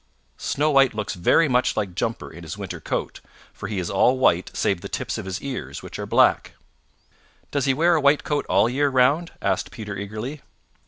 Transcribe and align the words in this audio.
Snow 0.39 0.71
White 0.71 0.95
looks 0.95 1.13
very 1.13 1.47
much 1.47 1.77
like 1.77 1.93
Jumper 1.93 2.33
in 2.33 2.41
his 2.41 2.57
winter 2.57 2.79
coat, 2.79 3.19
for 3.53 3.67
he 3.67 3.77
is 3.77 3.91
all 3.91 4.17
white 4.17 4.49
save 4.55 4.81
the 4.81 4.89
tips 4.89 5.19
of 5.19 5.25
his 5.25 5.43
ears, 5.43 5.83
which 5.83 5.99
are 5.99 6.07
black." 6.07 6.55
"Does 7.51 7.65
he 7.65 7.75
wear 7.75 7.93
a 7.93 8.01
white 8.01 8.23
coat 8.23 8.47
all 8.49 8.67
year 8.67 8.89
round?" 8.89 9.33
asked 9.43 9.69
Peter 9.69 9.95
eagerly. 9.95 10.41